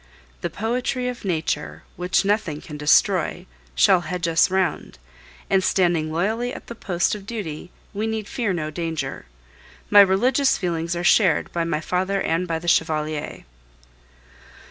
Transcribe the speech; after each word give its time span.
The 0.41 0.49
poetry 0.49 1.07
of 1.09 1.23
Nature, 1.23 1.83
which 1.95 2.25
nothing 2.25 2.59
can 2.59 2.75
destroy, 2.75 3.45
shall 3.75 4.01
hedge 4.01 4.27
us 4.27 4.49
round; 4.49 4.97
and 5.47 5.63
standing 5.63 6.11
loyally 6.11 6.51
at 6.51 6.65
the 6.65 6.73
post 6.73 7.13
of 7.13 7.27
duty, 7.27 7.69
we 7.93 8.07
need 8.07 8.27
fear 8.27 8.51
no 8.51 8.71
danger. 8.71 9.27
My 9.91 10.01
religious 10.01 10.57
feelings 10.57 10.95
are 10.95 11.03
shared 11.03 11.51
by 11.53 11.65
my 11.65 11.81
father 11.81 12.19
in 12.19 12.27
law 12.29 12.33
and 12.33 12.47
by 12.47 12.57
the 12.57 12.67
Chevalier. 12.67 13.43